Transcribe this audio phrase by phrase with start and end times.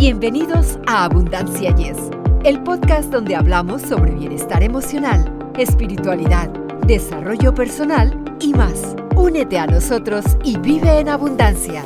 [0.00, 1.98] Bienvenidos a Abundancia Yes,
[2.46, 6.48] el podcast donde hablamos sobre bienestar emocional, espiritualidad,
[6.86, 8.96] desarrollo personal y más.
[9.14, 11.84] Únete a nosotros y vive en abundancia.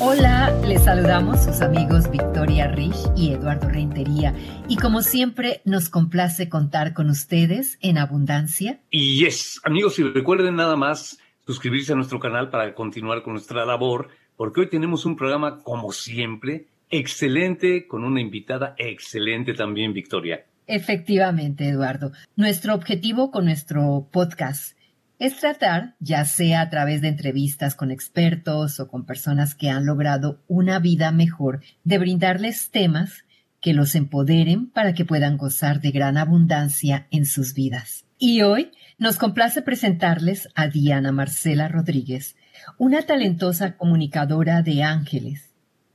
[0.00, 4.34] Hola, les saludamos sus amigos Victoria Rich y Eduardo Reintería.
[4.68, 8.80] Y como siempre, nos complace contar con ustedes en abundancia.
[8.90, 13.64] Y yes, amigos, y recuerden nada más suscribirse a nuestro canal para continuar con nuestra
[13.64, 20.44] labor, porque hoy tenemos un programa, como siempre, excelente, con una invitada excelente también, Victoria.
[20.66, 22.12] Efectivamente, Eduardo.
[22.36, 24.76] Nuestro objetivo con nuestro podcast
[25.18, 29.86] es tratar, ya sea a través de entrevistas con expertos o con personas que han
[29.86, 33.24] logrado una vida mejor, de brindarles temas
[33.60, 38.04] que los empoderen para que puedan gozar de gran abundancia en sus vidas.
[38.18, 42.36] Y hoy nos complace presentarles a Diana Marcela Rodríguez,
[42.76, 45.47] una talentosa comunicadora de ángeles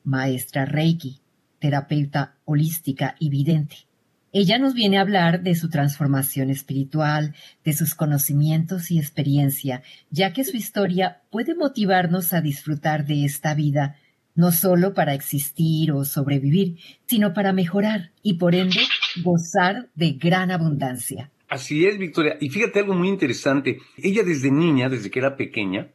[0.04, 1.20] maestra Reiki,
[1.60, 3.88] terapeuta holística y vidente.
[4.36, 10.34] Ella nos viene a hablar de su transformación espiritual, de sus conocimientos y experiencia, ya
[10.34, 13.98] que su historia puede motivarnos a disfrutar de esta vida,
[14.34, 18.82] no solo para existir o sobrevivir, sino para mejorar y por ende
[19.24, 21.30] gozar de gran abundancia.
[21.48, 22.36] Así es, Victoria.
[22.42, 23.78] Y fíjate algo muy interesante.
[23.98, 25.90] Ella desde niña, desde que era pequeña,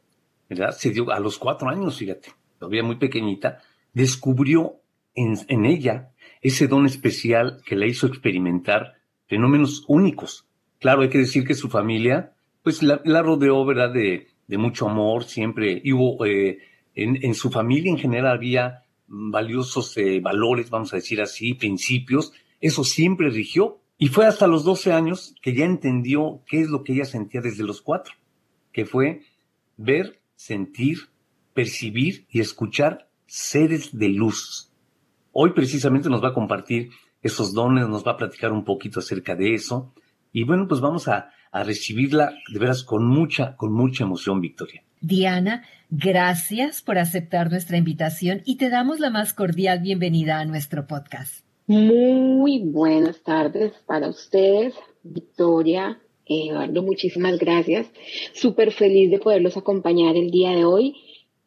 [0.48, 0.70] ¿verdad?
[0.70, 2.28] Se dio a los cuatro años, fíjate,
[2.60, 3.60] todavía muy pequeñita,
[3.92, 4.80] descubrió
[5.14, 6.10] en, ella
[6.42, 8.94] ese don especial que la hizo experimentar
[9.26, 10.46] fenómenos únicos.
[10.78, 15.82] Claro, hay que decir que su familia, pues la, rodeó, ¿verdad?, de, mucho amor, siempre
[15.84, 16.58] hubo, eh,
[16.94, 22.84] en, su familia en general había valiosos eh, valores, vamos a decir así, principios, eso
[22.84, 23.80] siempre rigió.
[23.98, 27.40] Y fue hasta los 12 años que ya entendió qué es lo que ella sentía
[27.40, 28.14] desde los cuatro,
[28.72, 29.22] que fue
[29.76, 31.08] ver, sentir,
[31.52, 34.72] percibir y escuchar seres de luz.
[35.32, 36.90] Hoy precisamente nos va a compartir
[37.22, 39.92] esos dones, nos va a platicar un poquito acerca de eso.
[40.32, 44.82] Y bueno, pues vamos a, recibirla de veras con mucha, con mucha emoción, Victoria.
[45.00, 50.86] Diana, gracias por aceptar nuestra invitación y te damos la más cordial bienvenida a nuestro
[50.86, 51.44] podcast.
[51.66, 57.90] Muy buenas tardes para ustedes, Victoria, Eduardo, muchísimas gracias.
[58.34, 60.94] Súper feliz de poderlos acompañar el día de hoy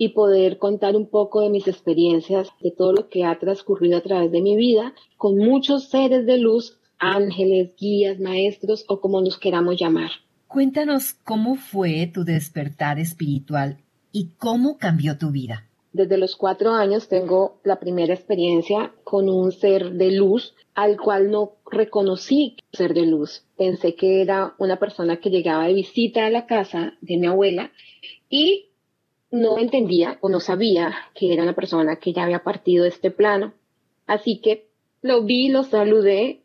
[0.01, 4.01] y poder contar un poco de mis experiencias, de todo lo que ha transcurrido a
[4.01, 9.37] través de mi vida, con muchos seres de luz, ángeles, guías, maestros o como nos
[9.37, 10.09] queramos llamar.
[10.47, 13.77] Cuéntanos cómo fue tu despertar espiritual
[14.11, 15.67] y cómo cambió tu vida.
[15.93, 21.29] Desde los cuatro años tengo la primera experiencia con un ser de luz al cual
[21.29, 23.43] no reconocí ser de luz.
[23.55, 27.71] Pensé que era una persona que llegaba de visita a la casa de mi abuela
[28.31, 28.70] y
[29.31, 33.11] no entendía o no sabía que era una persona que ya había partido de este
[33.11, 33.53] plano.
[34.05, 34.67] Así que
[35.01, 36.41] lo vi, lo saludé,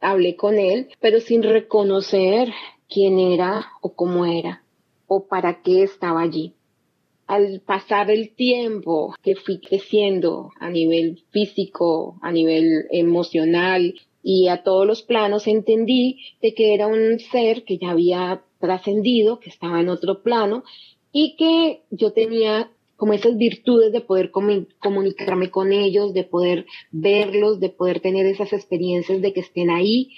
[0.00, 2.48] hablé con él, pero sin reconocer
[2.88, 4.62] quién era o cómo era
[5.06, 6.54] o para qué estaba allí.
[7.26, 14.62] Al pasar el tiempo que fui creciendo a nivel físico, a nivel emocional y a
[14.62, 19.80] todos los planos, entendí de que era un ser que ya había trascendido, que estaba
[19.80, 20.64] en otro plano
[21.12, 27.60] y que yo tenía como esas virtudes de poder comunicarme con ellos, de poder verlos,
[27.60, 30.12] de poder tener esas experiencias de que estén ahí.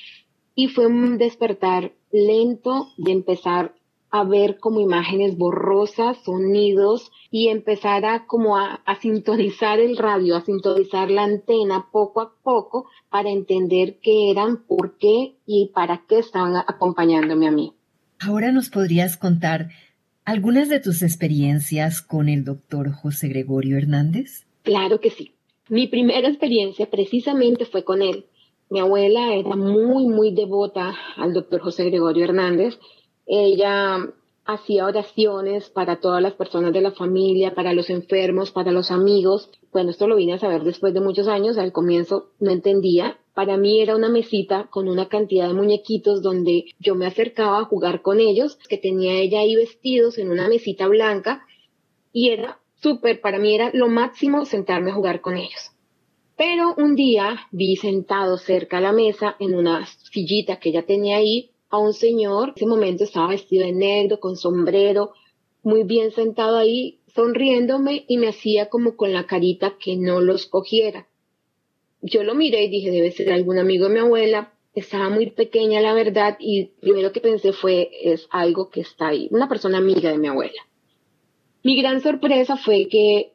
[0.54, 3.74] Y fue un despertar lento de empezar
[4.10, 10.36] a ver como imágenes borrosas, sonidos y empezar a como a, a, sintonizar el radio,
[10.36, 16.04] a sintonizar la antena poco a poco para entender qué eran, por qué y para
[16.08, 17.74] qué estaban acompañándome a mí.
[18.18, 19.68] Ahora nos podrías contar
[20.28, 24.46] algunas de tus experiencias con el doctor José Gregorio Hernández?
[24.62, 25.32] Claro que sí.
[25.70, 28.26] Mi primera experiencia precisamente fue con él.
[28.68, 32.78] Mi abuela era muy, muy devota al doctor José Gregorio Hernández.
[33.26, 34.06] Ella
[34.44, 39.48] hacía oraciones para todas las personas de la familia, para los enfermos, para los amigos.
[39.72, 41.56] Bueno, esto lo vine a saber después de muchos años.
[41.56, 46.64] Al comienzo no entendía para mí era una mesita con una cantidad de muñequitos donde
[46.80, 50.88] yo me acercaba a jugar con ellos, que tenía ella ahí vestidos en una mesita
[50.88, 51.46] blanca
[52.12, 55.70] y era súper, para mí era lo máximo sentarme a jugar con ellos.
[56.36, 61.18] Pero un día vi sentado cerca a la mesa en una sillita que ella tenía
[61.18, 65.12] ahí a un señor, en ese momento estaba vestido de negro, con sombrero,
[65.62, 70.46] muy bien sentado ahí, sonriéndome y me hacía como con la carita que no los
[70.46, 71.06] cogiera
[72.02, 74.52] yo lo miré y dije, debe ser algún amigo de mi abuela.
[74.74, 79.28] Estaba muy pequeña, la verdad, y primero que pensé fue, es algo que está ahí,
[79.32, 80.62] una persona amiga de mi abuela.
[81.64, 83.32] Mi gran sorpresa fue que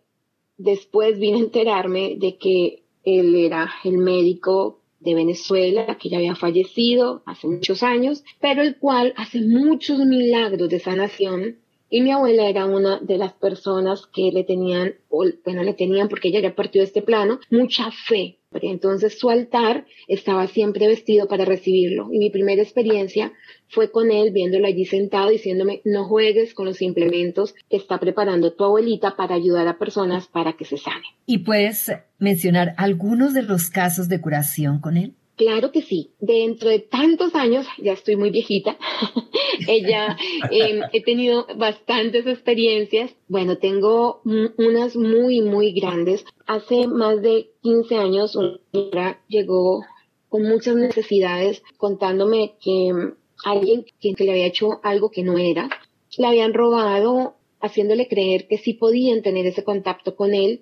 [0.57, 6.35] después vine a enterarme de que Él era el médico de Venezuela, que ya había
[6.35, 11.57] fallecido hace muchos años, pero el cual hace muchos milagros de sanación.
[11.89, 16.07] Y mi abuela era una de las personas que le tenían, o bueno, le tenían
[16.07, 21.27] porque ella ya partió de este plano, mucha fe entonces su altar estaba siempre vestido
[21.27, 22.09] para recibirlo.
[22.11, 23.33] Y mi primera experiencia
[23.67, 28.53] fue con él viéndolo allí sentado diciéndome, no juegues con los implementos que está preparando
[28.53, 31.01] tu abuelita para ayudar a personas para que se sanen.
[31.25, 35.13] ¿Y puedes mencionar algunos de los casos de curación con él?
[35.43, 36.11] Claro que sí.
[36.19, 38.77] Dentro de tantos años, ya estoy muy viejita,
[39.67, 40.17] ella,
[40.49, 43.13] em, he tenido bastantes experiencias.
[43.27, 46.23] Bueno, tengo unas muy, muy grandes.
[46.47, 48.37] Hace más de 15 años,
[48.71, 49.83] una llegó
[50.29, 55.37] con muchas necesidades contándome que em, alguien que, que le había hecho algo que no
[55.37, 55.69] era,
[56.17, 60.61] le habían robado, haciéndole creer que sí podían tener ese contacto con él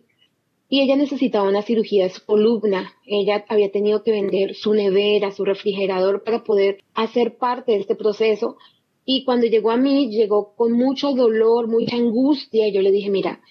[0.72, 2.94] y ella necesitaba una cirugía de su columna.
[3.06, 7.98] Ella había tenido que vender su nevera, su refrigerador para poder hacer parte de este
[7.98, 8.56] proceso.
[9.04, 12.70] Y cuando llegó a mí, llegó con mucho dolor, mucha angustia.
[12.70, 13.42] Y yo le dije, mira,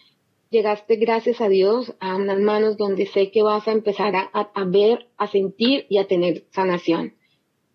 [0.48, 5.08] llegaste gracias a Dios a unas manos donde sé que vas a empezar a, ver,
[5.18, 7.16] a sentir y a tener sanación.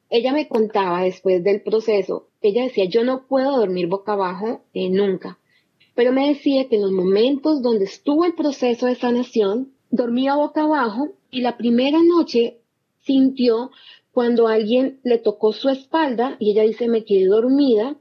[0.10, 4.90] Ella me contaba después del proceso, ella decía, yo no puedo dormir boca abajo eh,
[4.90, 5.38] nunca
[5.96, 10.64] pero me decía que en los momentos donde estuvo el proceso de sanación, dormía boca
[10.64, 12.60] abajo y la primera noche
[13.00, 13.72] sintió
[14.12, 17.96] cuando alguien le tocó su espalda y ella dice, me quedé dormida.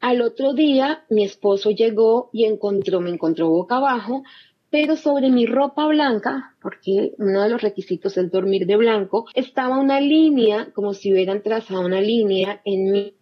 [0.00, 4.22] Al otro día mi esposo llegó y encontró, me encontró boca abajo,
[4.70, 9.78] pero sobre mi ropa blanca, porque uno de los requisitos es dormir de blanco, estaba
[9.78, 13.14] una línea, como si hubieran trazado una línea en mi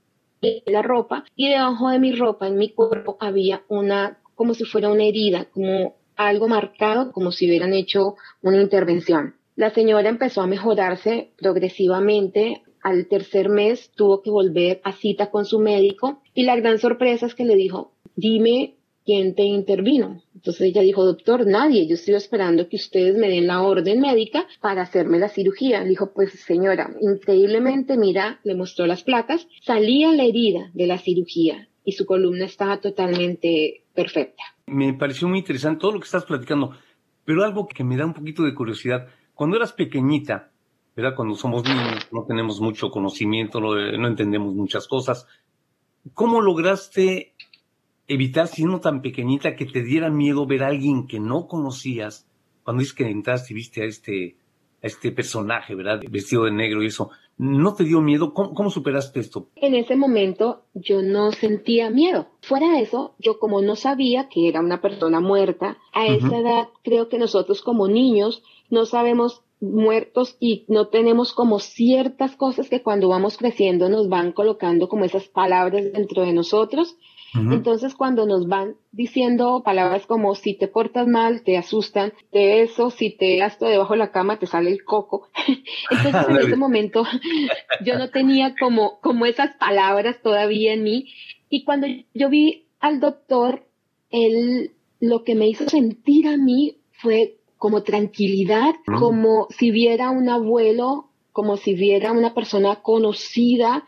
[0.67, 4.89] la ropa y debajo de mi ropa, en mi cuerpo, había una, como si fuera
[4.89, 9.37] una herida, como algo marcado, como si hubieran hecho una intervención.
[9.57, 12.63] La señora empezó a mejorarse progresivamente.
[12.83, 17.27] Al tercer mes tuvo que volver a cita con su médico y la gran sorpresa
[17.27, 20.23] es que le dijo, dime quién te intervino.
[20.35, 24.47] Entonces ella dijo, doctor, nadie, yo estoy esperando que ustedes me den la orden médica
[24.61, 25.83] para hacerme la cirugía.
[25.83, 30.99] Le dijo, pues señora, increíblemente, mira, le mostró las placas, salía la herida de la
[30.99, 34.43] cirugía y su columna estaba totalmente perfecta.
[34.67, 36.73] Me pareció muy interesante todo lo que estás platicando,
[37.25, 40.53] pero algo que me da un poquito de curiosidad, cuando eras pequeñita,
[40.95, 41.15] ¿verdad?
[41.17, 45.27] Cuando somos niños, no tenemos mucho conocimiento, no entendemos muchas cosas.
[46.15, 47.35] ¿Cómo lograste
[48.11, 52.27] evitar, siendo tan pequeñita, que te diera miedo ver a alguien que no conocías
[52.65, 54.37] cuando dices que entraste y viste a este,
[54.83, 56.01] a este personaje, ¿verdad?
[56.11, 57.11] Vestido de negro y eso.
[57.39, 58.35] ¿No te dio miedo?
[58.35, 59.47] ¿Cómo, superaste esto?
[59.57, 62.27] En ese momento yo no sentía miedo.
[62.43, 66.69] Fuera de eso, yo como no sabía que era una persona muerta, a esa edad
[66.83, 72.83] creo que nosotros como niños no sabemos muertos y no tenemos como ciertas cosas que
[72.83, 76.97] cuando vamos creciendo nos van colocando como esas palabras dentro de nosotros
[77.35, 82.91] entonces, cuando nos van diciendo palabras como si te portas mal, te asustan, de eso,
[82.91, 85.29] si te gasto debajo de la cama, te sale el coco.
[85.91, 87.05] Entonces, en ese momento,
[87.85, 91.07] yo no tenía como, como esas palabras todavía en mí.
[91.49, 93.65] Y cuando yo vi al doctor,
[94.11, 100.29] él lo que me hizo sentir a mí fue como tranquilidad, como si viera un
[100.29, 103.85] abuelo, como si viera una persona conocida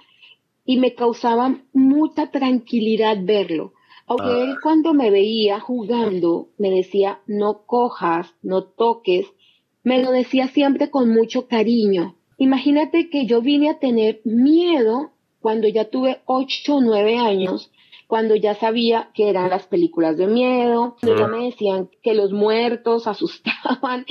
[0.64, 3.72] y me causaba mucha tranquilidad verlo.
[4.06, 4.60] Aunque él ah.
[4.62, 9.26] cuando me veía jugando me decía, no cojas, no toques,
[9.82, 12.16] me lo decía siempre con mucho cariño.
[12.38, 17.70] Imagínate que yo vine a tener miedo cuando ya tuve ocho o nueve años,
[18.06, 22.32] cuando ya sabía que eran las películas de miedo, cuando ya me decían que los
[22.32, 24.06] muertos asustaban,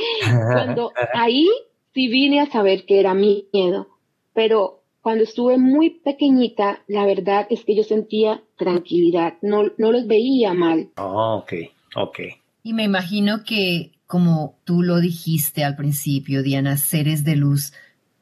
[0.54, 1.48] cuando ahí
[1.94, 3.88] sí vine a saber que era miedo.
[4.34, 10.08] Pero cuando estuve muy pequeñita, la verdad es que yo sentía tranquilidad, no, no los
[10.08, 10.90] veía mal.
[10.98, 11.54] Oh, ok,
[11.96, 12.20] ok.
[12.64, 17.74] Y me imagino que, como tú lo dijiste al principio, Diana, seres de luz,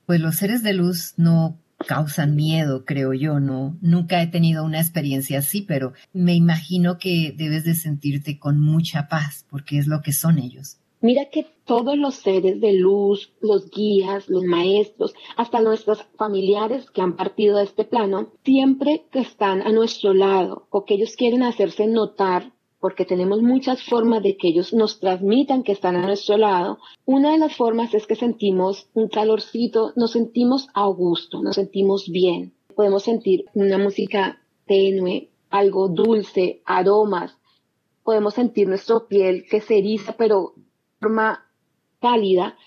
[0.05, 1.57] pues los seres de luz no
[1.88, 3.77] causan miedo, creo yo, no.
[3.81, 9.07] Nunca he tenido una experiencia así, pero me imagino que debes de sentirte con mucha
[9.07, 10.77] paz, porque es lo que son ellos.
[11.01, 17.01] Mira que todos los seres de luz, los guías, los maestros, hasta nuestros familiares que
[17.01, 21.44] han partido de este plano, siempre que están a nuestro lado o que ellos quieren
[21.44, 22.51] hacerse notar,
[22.82, 27.32] porque tenemos muchas formas de que ellos nos transmitan que están a nuestro lado, una
[27.32, 32.53] de las formas es que sentimos un calorcito, nos sentimos a gusto, nos sentimos bien.
[32.75, 37.38] Podemos sentir una música tenue, algo dulce, aromas,
[38.03, 40.56] podemos sentir nuestra piel que se eriza, pero
[41.00, 41.46] forma
[42.01, 42.58] cálida,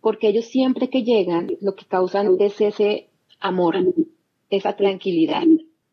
[0.00, 3.08] porque ellos siempre que llegan lo que causan es ese
[3.40, 3.76] amor,
[4.50, 5.42] esa tranquilidad.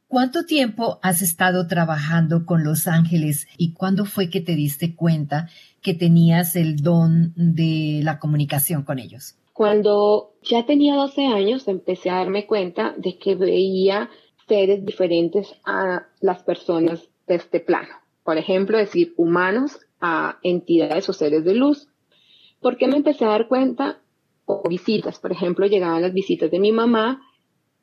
[0.07, 5.50] ¿Cuánto tiempo has estado trabajando con los ángeles y cuándo fue que te diste cuenta
[5.81, 9.35] que tenías el don de la comunicación con ellos?
[9.53, 14.09] Cuando ya tenía 12 años empecé a darme cuenta de que veía
[14.47, 17.95] seres diferentes a las personas de este plano.
[18.23, 21.88] Por ejemplo, decir humanos a entidades o seres de luz.
[22.62, 24.01] ¿Por qué me empecé a dar cuenta?
[24.45, 27.22] O visitas, por ejemplo, llegaban las visitas de mi mamá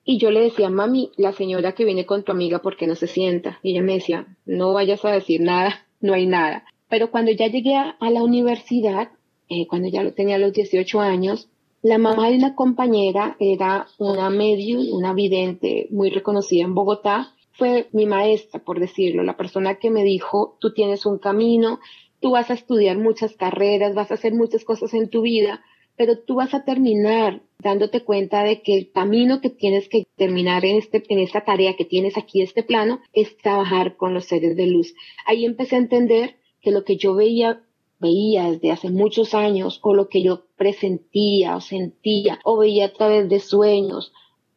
[0.04, 2.94] y yo le decía, mami, la señora que viene con tu amiga, ¿por qué no
[2.94, 3.58] se sienta?
[3.62, 6.64] Y ella me decía, no vayas a decir nada, no hay nada.
[6.88, 9.10] Pero cuando ya llegué a, la universidad,
[9.48, 11.48] eh, cuando ya tenía los 18 años,
[11.82, 17.32] la mamá de una compañera era una medium, una vidente muy reconocida en Bogotá.
[17.52, 21.78] Fue mi maestra, por decirlo, la persona que me dijo, tú tienes un camino,
[22.20, 25.62] tú vas a estudiar muchas carreras, vas a hacer muchas cosas en tu vida,
[25.96, 30.64] pero tú vas a terminar dándote cuenta de que el camino que tienes que terminar
[30.64, 34.56] en, este, en esta tarea que tienes aquí, este plano, es trabajar con los seres
[34.56, 34.94] de luz.
[35.26, 37.62] Ahí empecé a entender que lo que yo veía
[37.98, 42.92] veía desde hace muchos años o lo que yo presentía o sentía o veía a
[42.92, 44.12] través de sueños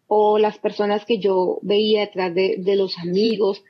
[0.07, 3.63] o las personas que yo veía detrás de, de los amigos,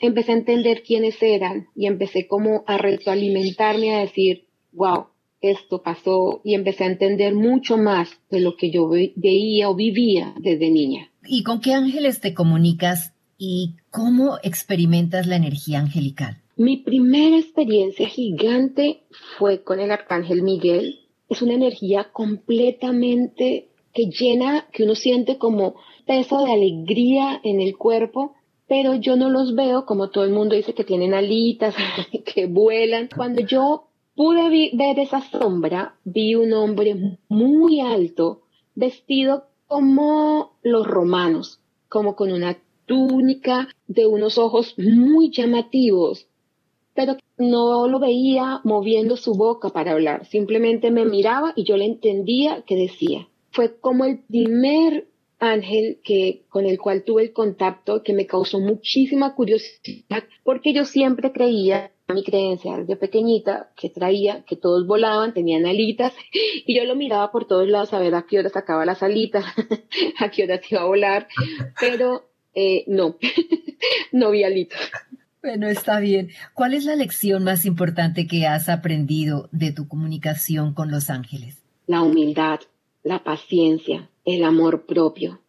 [0.00, 5.06] empecé a entender quiénes eran y empecé como a retroalimentarme a decir, wow,
[5.40, 10.34] esto pasó y empecé a entender mucho más de lo que yo veía o vivía
[10.40, 11.10] desde niña.
[11.26, 16.40] ¿Y con qué ángeles te comunicas y cómo experimentas la energía angelical?
[16.56, 19.02] Mi primera experiencia gigante
[19.38, 21.00] fue con el arcángel Miguel.
[21.28, 25.74] Es una energía completamente que llena, que uno siente como
[26.06, 28.34] peso de alegría en el cuerpo,
[28.66, 31.74] pero yo no los veo como todo el mundo dice que tienen alitas,
[32.24, 33.08] que vuelan.
[33.14, 38.42] Cuando yo pude ver esa sombra, vi un hombre muy alto,
[38.74, 46.28] vestido como los romanos, como con una túnica de unos ojos muy llamativos,
[46.94, 51.86] pero no lo veía moviendo su boca para hablar, simplemente me miraba y yo le
[51.86, 53.28] entendía que decía.
[53.50, 55.08] Fue como el primer
[55.52, 60.84] ángel que con el cual tuve el contacto que me causó muchísima curiosidad porque yo
[60.84, 66.12] siempre creía mi creencia desde pequeñita que traía que todos volaban, tenían alitas
[66.66, 69.44] y yo lo miraba por todos lados a ver a qué hora sacaba las alitas,
[70.18, 71.28] a qué hora se iba a volar,
[71.80, 73.16] pero eh, no,
[74.12, 74.80] no vi alitas.
[75.42, 76.30] Bueno, está bien.
[76.54, 81.62] ¿Cuál es la lección más importante que has aprendido de tu comunicación con los ángeles?
[81.86, 82.60] La humildad,
[83.04, 85.40] la paciencia, el amor propio.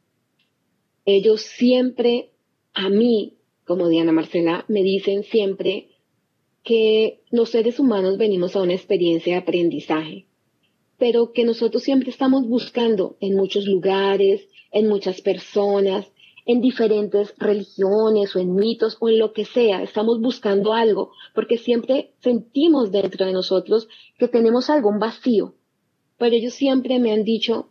[1.05, 2.31] Ellos siempre,
[2.73, 5.89] a mí, como Diana Marcela, me dicen siempre
[6.63, 10.25] que los seres humanos venimos a una experiencia de aprendizaje,
[10.97, 16.11] pero que nosotros siempre estamos buscando en muchos lugares, en muchas personas,
[16.45, 21.57] en diferentes religiones o en mitos o en lo que sea, estamos buscando algo, porque
[21.57, 25.55] siempre sentimos dentro de nosotros que tenemos algo, un vacío.
[26.17, 27.69] Pero ellos siempre me han dicho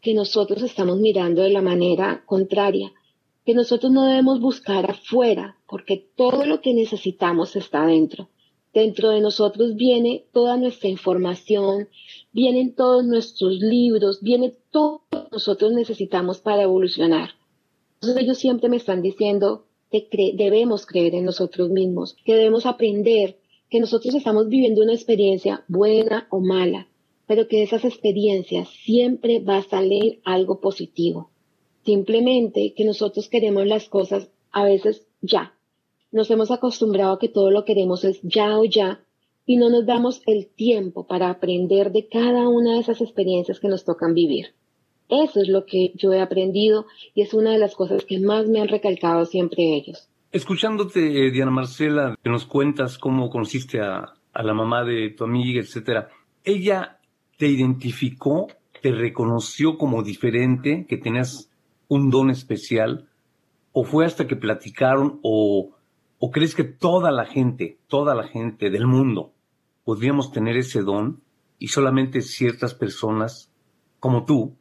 [0.00, 2.92] que nosotros estamos mirando de la manera contraria,
[3.44, 8.28] que nosotros no debemos buscar afuera, porque todo lo que necesitamos está dentro.
[8.74, 11.88] Dentro de nosotros viene toda nuestra información,
[12.32, 17.30] vienen todos nuestros libros, viene todo lo que nosotros necesitamos para evolucionar.
[17.94, 23.38] Entonces ellos siempre me están diciendo que debemos creer en nosotros mismos, que debemos aprender,
[23.68, 26.88] que nosotros estamos viviendo una experiencia buena o mala,
[27.32, 31.30] pero que esas experiencias siempre va a salir algo positivo.
[31.82, 35.54] Simplemente que nosotros queremos las cosas a veces ya.
[36.10, 39.02] Nos hemos acostumbrado a que todo lo queremos es ya o ya
[39.46, 43.68] y no nos damos el tiempo para aprender de cada una de esas experiencias que
[43.68, 44.48] nos tocan vivir.
[45.08, 46.84] Eso es lo que yo he aprendido
[47.14, 50.06] y es una de las cosas que más me han recalcado siempre ellos.
[50.32, 55.62] Escuchándote, Diana Marcela, que nos cuentas cómo conociste a, a la mamá de tu amiga,
[55.62, 56.10] etcétera,
[56.44, 56.98] ¿ella
[57.42, 58.46] te identificó,
[58.82, 61.50] te reconoció como diferente, que tenías
[61.88, 63.08] un don especial?
[63.72, 65.72] ¿O fue hasta que platicaron o,
[66.20, 69.32] o crees que toda la gente, toda la gente del mundo
[69.82, 71.20] podríamos tener ese don
[71.58, 73.50] y solamente ciertas personas
[73.98, 74.54] como tú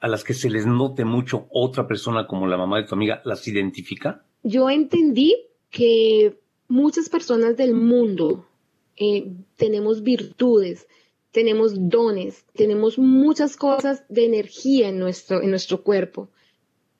[0.00, 3.20] a las que se les note mucho otra persona como la mamá de tu amiga,
[3.26, 4.24] las identifica?
[4.42, 5.36] Yo entendí
[5.68, 8.46] que muchas personas del mundo
[8.96, 10.86] eh, tenemos virtudes,
[11.36, 16.30] tenemos dones, tenemos muchas cosas de energía en nuestro, en nuestro cuerpo.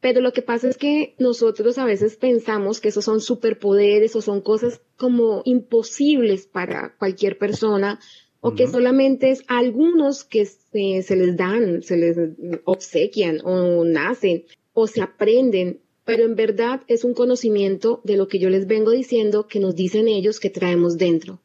[0.02, 4.20] Pero lo que pasa es que nosotros a veces pensamos que esos son superpoderes o
[4.20, 7.98] son cosas como imposibles para cualquier persona
[8.40, 12.18] o que solamente es a algunos que se, se les dan, se les
[12.66, 18.38] obsequian o nacen o se aprenden, pero en verdad es un conocimiento de lo que
[18.38, 21.40] yo les vengo diciendo que nos dicen ellos que traemos dentro.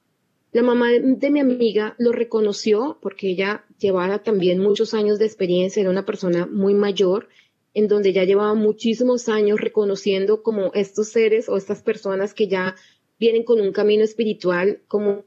[0.52, 5.82] La mamá de mi amiga lo reconoció porque ella llevaba también muchos años de experiencia,
[5.82, 7.30] era una persona muy mayor,
[7.74, 12.76] en donde ya llevaba muchísimos años reconociendo como estos seres o estas personas que ya
[13.18, 15.24] vienen con un camino espiritual como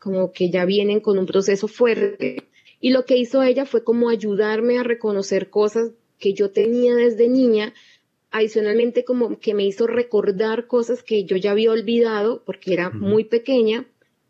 [0.00, 2.48] como que ya vienen con un proceso fuerte.
[2.80, 7.28] Y lo que hizo ella fue como ayudarme a reconocer cosas que yo tenía desde
[7.28, 7.72] niña,
[8.30, 13.24] adicionalmente como que me hizo recordar cosas que yo ya había olvidado porque era muy
[13.24, 13.86] pequeña,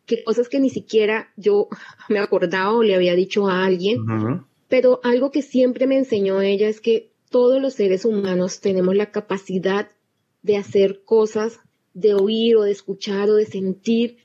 [0.08, 1.68] que cosas que ni siquiera yo
[2.08, 3.98] me acordaba o le había dicho a alguien.
[4.66, 9.12] Pero algo que siempre me enseñó ella es que todos los seres humanos tenemos la
[9.12, 9.88] capacidad
[10.42, 11.60] de hacer cosas,
[11.94, 14.18] de oír o de escuchar o de sentir,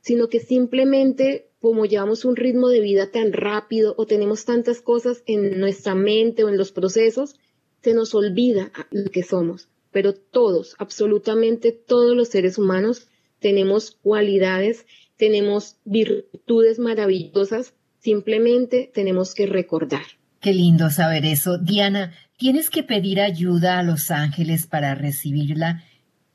[0.00, 5.22] sino que simplemente como llevamos un ritmo de vida tan rápido o tenemos tantas cosas
[5.26, 7.34] en nuestra mente o en los procesos,
[7.82, 9.68] se nos olvida lo que somos.
[9.90, 13.08] Pero todos, absolutamente todos los seres humanos
[13.40, 20.02] tenemos cualidades, tenemos virtudes maravillosas, simplemente tenemos que recordar.
[20.40, 21.58] Qué lindo saber eso.
[21.58, 25.82] Diana, ¿tienes que pedir ayuda a los ángeles para recibirla?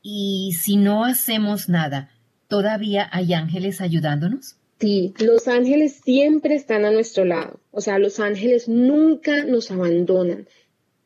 [0.02, 2.10] Y si no hacemos nada,
[2.48, 4.56] ¿todavía hay ángeles ayudándonos?
[4.80, 7.60] Sí, los ángeles siempre están a nuestro lado.
[7.70, 10.48] O sea, los ángeles nunca nos abandonan.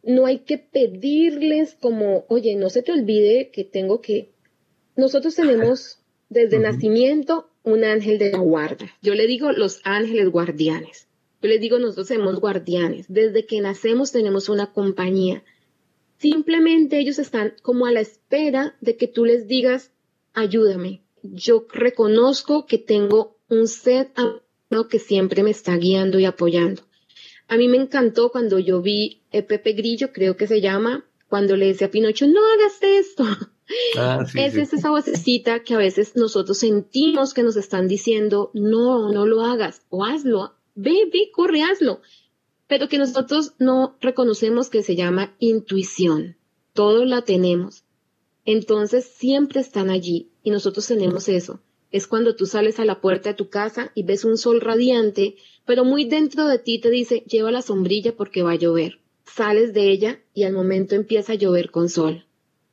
[0.03, 4.33] No hay que pedirles como, oye, no se te olvide que tengo que...
[4.97, 5.99] Nosotros tenemos
[6.31, 8.87] desde nacimiento un ángel de la guarda.
[9.03, 11.09] Yo le digo los ángeles guardianes.
[11.43, 13.07] Yo les digo, nosotros somos guardianes.
[13.09, 15.43] Desde que nacemos tenemos una compañía.
[16.19, 19.91] Simplemente ellos están como a la espera de que tú les digas,
[20.33, 21.03] ayúdame.
[21.23, 24.11] Yo reconozco que tengo un set
[24.89, 26.83] que siempre me está guiando y apoyando.
[27.49, 31.67] A mí me encantó cuando yo vi Pepe Grillo, creo que se llama, cuando le
[31.67, 33.25] decía a Pinocho, no hagas esto.
[33.97, 39.27] Ah, es esa vocecita que a veces nosotros sentimos que nos están diciendo, no, no
[39.27, 42.01] lo hagas, o hazlo, ve, ve, corre, hazlo.
[42.67, 46.37] Pero que nosotros no reconocemos que se llama intuición.
[46.73, 47.85] Todo la tenemos.
[48.45, 51.61] Entonces siempre están allí y nosotros tenemos eso
[51.97, 55.37] es cuando tú sales a la puerta de tu casa y ves un sol radiante,
[55.65, 59.01] pero muy dentro de ti te dice, lleva la sombrilla porque va a llover.
[59.25, 62.26] Sales de ella y al momento empieza a llover con sol.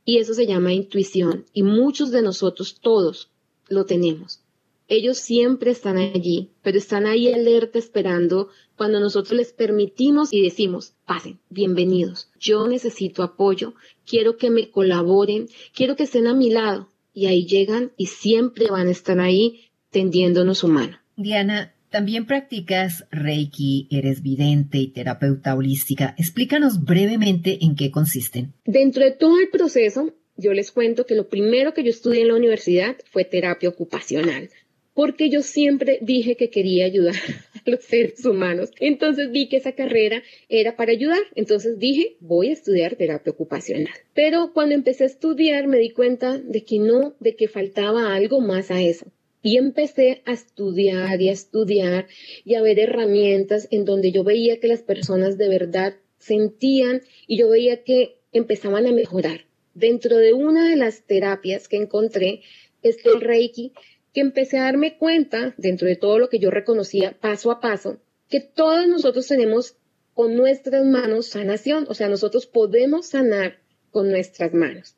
[0.05, 1.45] Y eso se llama intuición.
[1.53, 3.29] Y muchos de nosotros, todos,
[3.67, 4.41] lo tenemos.
[4.87, 10.93] Ellos siempre están allí, pero están ahí alerta esperando cuando nosotros les permitimos y decimos,
[11.05, 16.89] pasen, bienvenidos, yo necesito apoyo, quiero que me colaboren, quiero que estén a mi lado,
[17.13, 20.97] y ahí llegan y siempre van a estar ahí tendiéndonos su mano.
[21.15, 26.15] Diana, también practicas Reiki, eres vidente y terapeuta holística.
[26.17, 28.51] Explícanos brevemente en qué consisten.
[28.65, 32.29] Dentro de todo el proceso, yo les cuento que lo primero que yo estudié en
[32.29, 34.49] la universidad fue terapia ocupacional
[34.95, 37.15] porque yo siempre dije que quería ayudar
[37.65, 38.71] a los seres humanos.
[38.79, 41.21] Entonces vi que esa carrera era para ayudar.
[41.35, 43.93] Entonces dije, voy a estudiar terapia ocupacional.
[44.15, 48.41] Pero cuando empecé a estudiar me di cuenta de que no, de que faltaba algo
[48.41, 49.11] más a eso.
[49.43, 52.07] Y empecé a estudiar y a estudiar
[52.43, 57.37] y a ver herramientas en donde yo veía que las personas de verdad sentían y
[57.37, 59.41] yo veía que empezaban a mejorar.
[59.73, 62.41] Dentro de una de las terapias que encontré
[62.81, 63.73] es el Reiki,
[64.13, 67.99] que empecé a darme cuenta, dentro de todo lo que yo reconocía paso a paso,
[68.29, 69.75] que todos nosotros tenemos
[70.13, 73.59] con nuestras manos sanación, o sea, nosotros podemos sanar
[73.91, 74.95] con nuestras manos.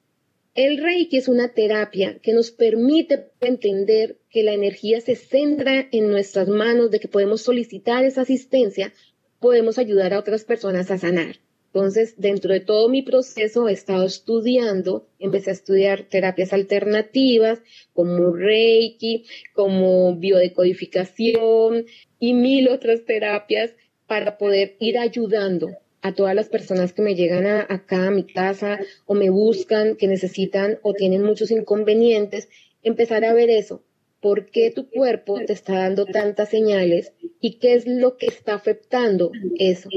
[0.56, 6.10] El Reiki es una terapia que nos permite entender que la energía se centra en
[6.10, 8.94] nuestras manos, de que podemos solicitar esa asistencia,
[9.42, 11.42] podemos ayudar a otras personas a sanar.
[11.74, 18.32] Entonces, dentro de todo mi proceso he estado estudiando, empecé a estudiar terapias alternativas como
[18.32, 21.86] Reiki, como biodecodificación
[22.18, 23.76] y mil otras terapias
[24.08, 28.80] para poder ir ayudando a todas las personas que me llegan acá a mi casa
[29.08, 32.48] o me buscan, que necesitan o tienen muchos inconvenientes,
[32.84, 33.84] empezar a ver eso.
[34.22, 38.54] ¿Por qué tu cuerpo te está dando tantas señales y qué es lo que está
[38.54, 39.90] afectando eso?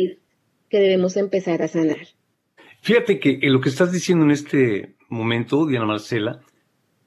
[0.70, 2.06] que debemos empezar a sanar.
[2.80, 6.40] Fíjate que lo que estás diciendo en este momento, Diana Marcela,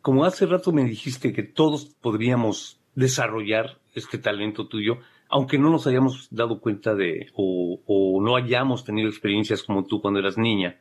[0.02, 5.00] como hace rato me dijiste que todos podríamos desarrollar este talento tuyo,
[5.32, 10.20] aunque no nos hayamos dado cuenta de o, no hayamos tenido experiencias como tú cuando
[10.20, 10.80] eras niña,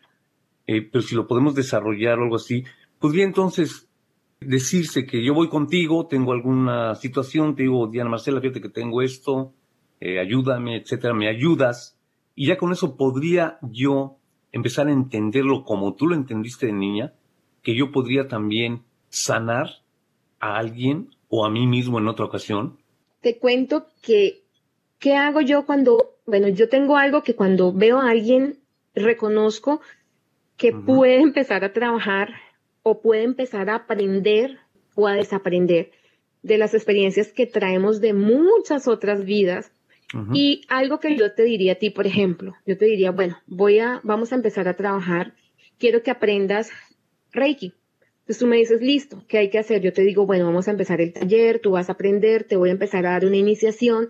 [0.67, 2.65] eh, pero si lo podemos desarrollar o algo así,
[2.99, 3.89] podría entonces
[4.41, 9.03] decirse que yo voy contigo, tengo alguna situación, te digo, Diana Marcela, fíjate que tengo
[9.03, 9.55] esto,
[10.01, 11.99] eh, ayúdame, etcétera, me ayudas.
[12.35, 14.17] Y ya con eso podría yo
[14.53, 17.13] empezar a entenderlo como tú lo entendiste de niña,
[17.63, 19.69] que yo podría también sanar
[20.41, 22.79] a alguien o a mí mismo en otra ocasión.
[23.21, 24.40] Te cuento que,
[25.01, 28.59] ¿qué hago yo cuando, bueno, yo tengo algo que cuando veo a alguien
[28.95, 29.81] reconozco
[30.57, 32.35] que puede empezar a trabajar
[32.83, 34.59] o puede empezar a aprender
[34.95, 35.91] o a desaprender
[36.43, 39.73] de las experiencias que traemos de muchas otras vidas.
[40.33, 43.79] Y algo que yo te diría a ti, por ejemplo, yo te diría, bueno, voy
[43.79, 45.35] a, vamos a empezar a trabajar,
[45.79, 46.71] quiero que aprendas
[47.31, 47.75] Reiki.
[48.19, 49.83] Entonces tú me dices, listo, ¿qué hay que hacer?
[49.83, 52.71] Yo te digo, bueno, vamos a empezar el taller, tú vas a aprender, te voy
[52.71, 54.09] a empezar a dar una iniciación.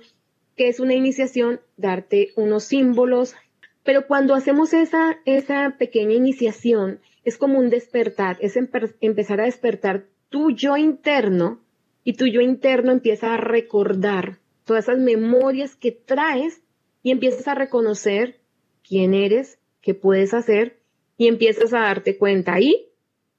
[0.60, 1.62] ¿Qué es una iniciación?
[1.78, 3.34] Darte unos símbolos.
[3.82, 8.58] Pero cuando hacemos esa, esa pequeña iniciación, es como un despertar, es
[9.00, 11.62] empezar a despertar tu yo interno
[12.04, 16.60] y tu yo interno empieza a recordar todas esas memorias que traes
[17.02, 18.36] y empiezas a reconocer
[18.86, 20.76] quién eres, qué puedes hacer
[21.16, 22.89] y empiezas a darte cuenta ahí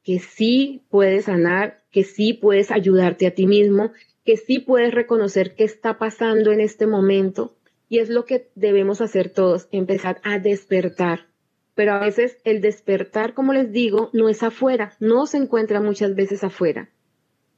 [0.03, 3.91] que sí puedes sanar, que sí puedes ayudarte a ti mismo,
[4.25, 7.55] que sí puedes reconocer qué está pasando en este momento
[7.89, 11.31] y es lo que debemos hacer todos, empezar a despertar
[11.75, 16.15] pero a veces el despertar, como les digo, no es afuera, no se encuentra muchas
[16.15, 16.89] veces afuera.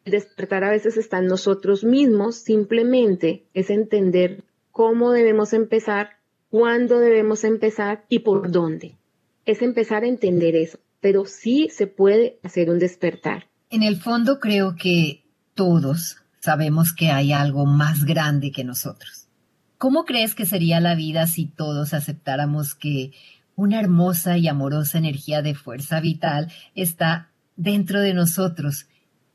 [0.05, 6.17] El despertar a veces está en nosotros mismos, simplemente es entender cómo debemos empezar,
[6.49, 8.95] cuándo debemos empezar y por dónde.
[9.45, 13.49] Es empezar a entender eso, pero sí se puede hacer un despertar.
[13.69, 19.27] En el fondo creo que todos sabemos que hay algo más grande que nosotros.
[19.77, 23.11] ¿Cómo crees que sería la vida si todos aceptáramos que
[23.55, 28.87] una hermosa y amorosa energía de fuerza vital está dentro de nosotros,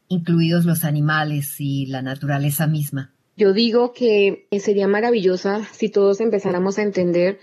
[0.08, 3.12] incluidos los animales y la naturaleza misma.
[3.36, 7.38] Yo digo que sería maravillosa si todos empezáramos a entender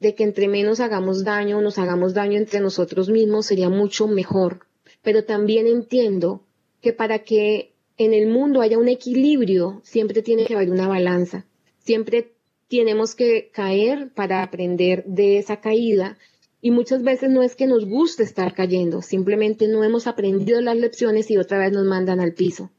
[0.00, 4.66] de que entre menos hagamos daño, nos hagamos daño entre nosotros mismos, sería mucho mejor.
[5.02, 6.42] Pero también entiendo
[6.80, 11.46] que para que en el mundo haya un equilibrio, siempre tiene que haber una balanza.
[11.78, 12.32] Siempre
[12.68, 16.18] tenemos que caer para aprender de esa caída
[16.60, 20.76] y muchas veces no es que nos guste estar cayendo, simplemente no hemos aprendido las
[20.76, 22.70] lecciones y otra vez nos mandan al piso.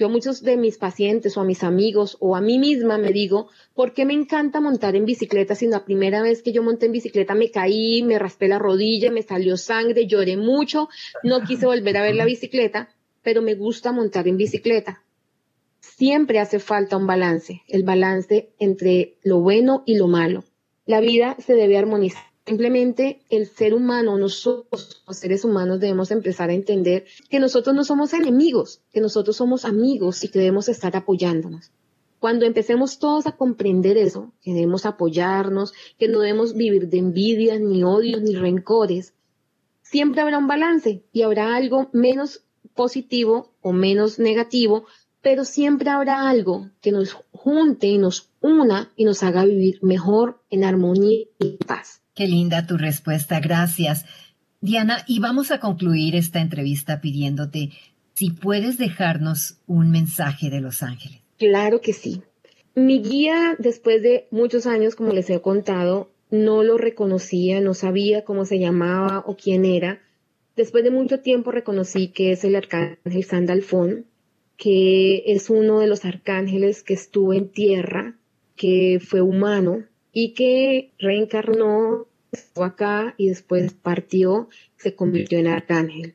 [0.00, 3.12] Yo a muchos de mis pacientes o a mis amigos o a mí misma me
[3.12, 6.86] digo, ¿por qué me encanta montar en bicicleta si la primera vez que yo monté
[6.86, 10.88] en bicicleta me caí, me raspé la rodilla, me salió sangre, lloré mucho,
[11.22, 12.88] no quise volver a ver la bicicleta,
[13.20, 15.04] pero me gusta montar en bicicleta?
[15.80, 20.44] Siempre hace falta un balance, el balance entre lo bueno y lo malo.
[20.86, 22.29] La vida se debe armonizar.
[22.46, 27.84] Simplemente el ser humano, nosotros los seres humanos debemos empezar a entender que nosotros no
[27.84, 31.70] somos enemigos, que nosotros somos amigos y que debemos estar apoyándonos.
[32.18, 37.60] Cuando empecemos todos a comprender eso, que debemos apoyarnos, que no debemos vivir de envidias,
[37.60, 39.14] ni odios, ni rencores,
[39.82, 42.42] siempre habrá un balance y habrá algo menos
[42.74, 44.84] positivo o menos negativo
[45.22, 50.40] pero siempre habrá algo que nos junte y nos una y nos haga vivir mejor
[50.50, 51.99] en armonía y paz.
[52.14, 54.04] Qué linda tu respuesta, gracias.
[54.60, 57.70] Diana, y vamos a concluir esta entrevista pidiéndote
[58.14, 61.20] si puedes dejarnos un mensaje de Los Ángeles.
[61.38, 62.22] Claro que sí.
[62.74, 68.24] Mi guía, después de muchos años, como les he contado, no lo reconocía, no sabía
[68.24, 70.00] cómo se llamaba o quién era.
[70.56, 74.06] Después de mucho tiempo reconocí que es el arcángel Sandalfón,
[74.56, 78.16] que es uno de los arcángeles que estuvo en tierra,
[78.56, 86.14] que fue humano y que reencarnó, estuvo acá y después partió, se convirtió en arcángel.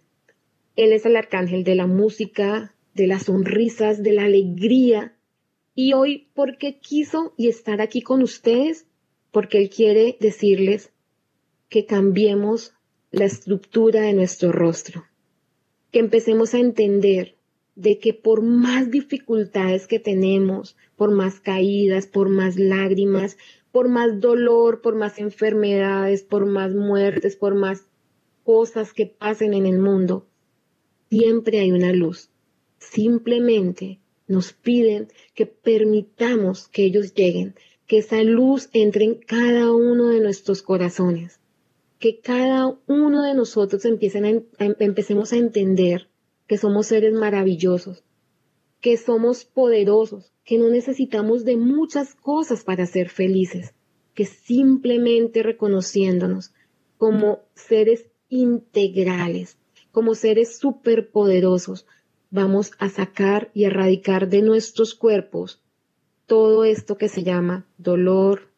[0.76, 5.16] Él es el arcángel de la música, de las sonrisas, de la alegría.
[5.74, 8.86] Y hoy, ¿por qué quiso y estar aquí con ustedes?
[9.32, 10.92] Porque Él quiere decirles
[11.70, 12.74] que cambiemos
[13.12, 15.06] la estructura de nuestro rostro,
[15.92, 17.36] que empecemos a entender
[17.76, 23.38] de que por más dificultades que tenemos, por más caídas, por más lágrimas,
[23.76, 27.84] por más dolor, por más enfermedades, por más muertes, por más
[28.46, 30.26] cosas que pasen en el mundo,
[31.10, 32.30] siempre hay una luz.
[32.80, 40.08] Simplemente nos piden que permitamos que ellos lleguen, que esa luz entre en cada uno
[40.08, 41.42] de nuestros corazones,
[42.00, 46.08] que cada uno de nosotros empecemos a entender
[46.48, 48.06] que somos seres maravillosos,
[48.80, 53.74] que somos poderosos, que no necesitamos de muchas cosas para ser felices,
[54.14, 56.54] que simplemente reconociéndonos
[56.98, 59.58] como seres integrales,
[59.92, 61.88] como seres superpoderosos,
[62.30, 65.62] vamos a sacar y erradicar de nuestros cuerpos
[66.28, 68.50] todo esto que se llama dolor,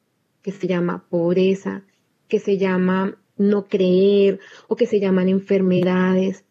[0.41, 1.83] que se llama pobreza,
[2.27, 6.43] que se llama no creer o que se llaman enfermedades.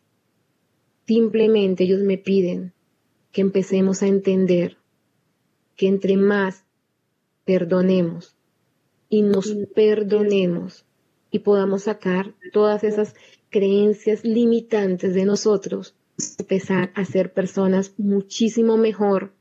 [1.07, 2.73] Simplemente ellos me piden
[3.33, 4.77] que empecemos a entender
[5.77, 6.65] que entre más
[7.45, 8.35] perdonemos
[9.09, 10.85] y nos perdonemos
[11.31, 13.15] y podamos sacar todas esas
[13.51, 15.95] creencias limitantes de nosotros,
[16.39, 19.33] empezar a ser personas muchísimo mejor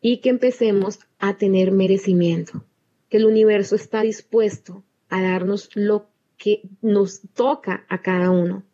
[0.00, 2.64] y que empecemos a tener merecimiento,
[3.08, 6.06] que el universo está dispuesto a darnos lo
[6.36, 8.64] que nos toca a cada uno,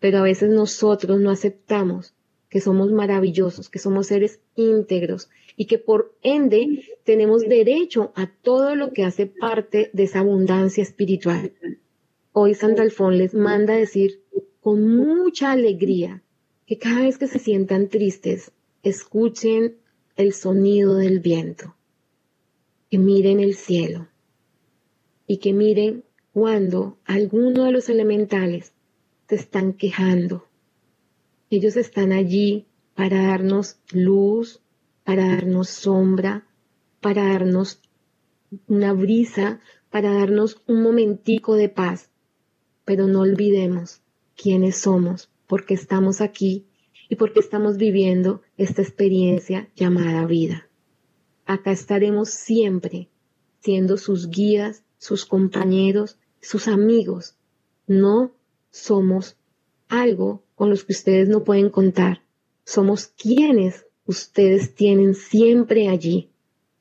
[0.00, 2.14] pero a veces nosotros no aceptamos
[2.52, 8.74] que somos maravillosos, que somos seres íntegros y que por ende tenemos derecho a todo
[8.74, 11.54] lo que hace parte de esa abundancia espiritual.
[12.32, 14.20] Hoy Sandalfón les manda decir
[14.60, 16.22] con mucha alegría
[16.66, 19.76] que cada vez que se sientan tristes, escuchen
[20.16, 21.74] el sonido del viento,
[22.90, 24.08] que miren el cielo
[25.26, 28.74] y que miren cuando alguno de los elementales
[29.26, 30.51] se están quejando.
[31.52, 34.62] Ellos están allí para darnos luz,
[35.04, 36.46] para darnos sombra,
[37.02, 37.78] para darnos
[38.68, 39.60] una brisa,
[39.90, 42.08] para darnos un momentico de paz.
[42.86, 44.00] Pero no olvidemos
[44.34, 46.64] quiénes somos, porque estamos aquí
[47.10, 50.70] y porque estamos viviendo esta experiencia llamada vida.
[51.44, 53.10] Acá estaremos siempre
[53.60, 57.36] siendo sus guías, sus compañeros, sus amigos.
[57.86, 58.32] No
[58.70, 59.36] somos
[59.90, 62.22] algo con los que ustedes no pueden contar.
[62.64, 66.30] Somos quienes ustedes tienen siempre allí.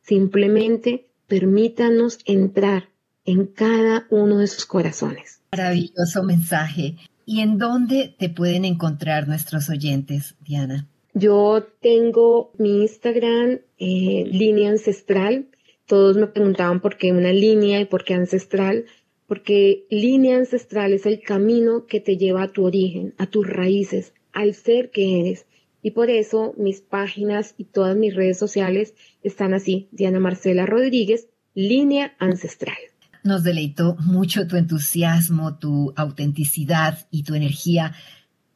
[0.04, 2.90] Simplemente permítanos entrar
[3.26, 5.42] en cada uno de sus corazones.
[5.52, 6.98] Maravilloso mensaje.
[7.26, 10.88] ¿Y en dónde te pueden encontrar nuestros oyentes, Diana?
[11.16, 15.48] Yo tengo mi Instagram, eh, línea ancestral.
[15.88, 18.86] Todos me preguntaban por qué una línea y por qué ancestral,
[19.32, 24.12] porque línea ancestral es el camino que te lleva a tu origen, a tus raíces,
[24.34, 25.46] al ser que eres.
[25.82, 31.30] Y por eso mis páginas y todas mis redes sociales están así, Diana Marcela Rodríguez,
[31.54, 32.76] línea ancestral.
[33.24, 37.94] Nos deleitó mucho tu entusiasmo, tu autenticidad y tu energía.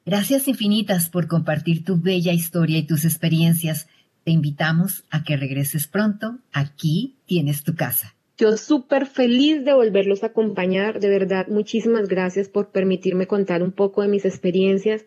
[0.06, 3.88] Gracias infinitas por compartir tu bella historia y tus experiencias.
[4.26, 6.40] Te invitamos a que regreses pronto.
[6.52, 8.15] Aquí tienes tu casa.
[8.38, 11.00] Yo súper feliz de volverlos a acompañar.
[11.00, 15.06] De verdad, muchísimas gracias por permitirme contar un poco de mis experiencias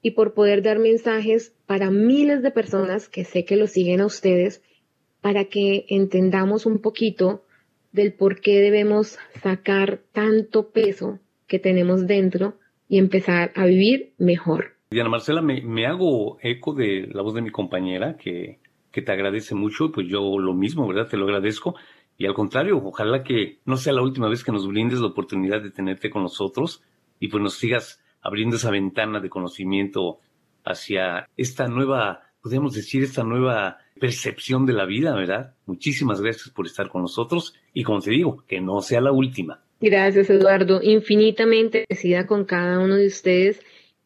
[0.00, 4.06] y por poder dar mensajes para miles de personas que sé que lo siguen a
[4.06, 4.62] ustedes,
[5.20, 7.42] para que entendamos un poquito
[7.90, 14.76] del por qué debemos sacar tanto peso que tenemos dentro y empezar a vivir mejor.
[14.90, 18.60] Diana Marcela, me, hago eco de la voz de mi compañera que,
[18.92, 21.08] que te agradece mucho, pues yo lo mismo, ¿verdad?
[21.08, 21.74] Te lo agradezco.
[22.18, 25.62] Y al contrario, ojalá que no sea la última vez que nos brindes la oportunidad
[25.62, 26.82] de tenerte con nosotros
[27.20, 30.18] y pues nos sigas abriendo esa ventana de conocimiento
[30.64, 35.54] hacia esta nueva, podemos decir, esta nueva percepción de la vida, ¿verdad?
[35.66, 39.62] Muchísimas gracias por estar con nosotros y como te digo, que no sea la última.
[39.80, 40.80] Gracias, Eduardo.
[40.82, 43.60] Infinitamente agradecida con cada uno de ustedes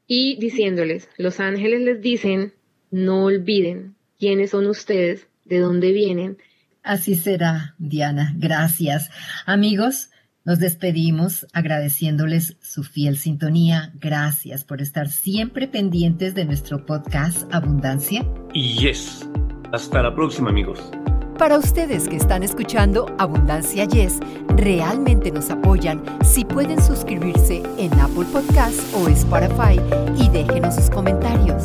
[0.07, 2.53] y diciéndoles, los ángeles les dicen,
[2.91, 6.37] no olviden quiénes son ustedes, de dónde vienen.
[6.83, 8.33] Así será, Diana.
[8.37, 9.11] Gracias.
[9.47, 10.11] Amigos,
[10.45, 13.93] nos despedimos agradeciéndoles su fiel sintonía.
[14.01, 18.27] Gracias por estar siempre pendientes de nuestro podcast Abundancia.
[18.53, 19.29] Y yes.
[19.73, 20.81] Hasta la próxima, amigos.
[21.39, 24.21] Para ustedes que están escuchando Abundancia Yes,
[24.57, 29.81] realmente nos apoyan si pueden suscribirse en Apple Podcasts o Spotify
[30.17, 31.65] y déjenos sus comentarios.